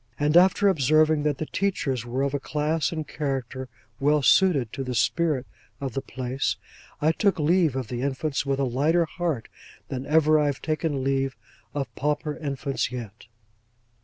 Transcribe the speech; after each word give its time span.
And 0.19 0.35
after 0.35 0.67
observing 0.67 1.21
that 1.21 1.37
the 1.37 1.45
teachers 1.45 2.07
were 2.07 2.23
of 2.23 2.33
a 2.33 2.39
class 2.39 2.91
and 2.91 3.07
character 3.07 3.69
well 3.99 4.23
suited 4.23 4.73
to 4.73 4.83
the 4.83 4.95
spirit 4.95 5.45
of 5.79 5.93
the 5.93 6.01
place, 6.01 6.55
I 6.99 7.11
took 7.11 7.37
leave 7.37 7.75
of 7.75 7.87
the 7.89 8.01
infants 8.01 8.43
with 8.43 8.59
a 8.59 8.63
lighter 8.63 9.05
heart 9.05 9.47
than 9.89 10.07
ever 10.07 10.39
I 10.39 10.47
have 10.47 10.59
taken 10.59 11.03
leave 11.03 11.37
of 11.75 11.93
pauper 11.93 12.35
infants 12.35 12.91
yet. 12.91 13.27